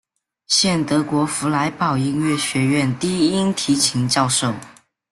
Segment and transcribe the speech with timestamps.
[0.47, 4.51] 现德国弗莱堡音乐学院低音提琴教授。